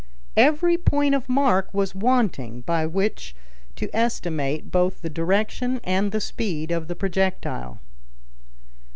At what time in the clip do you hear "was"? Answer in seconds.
1.75-1.93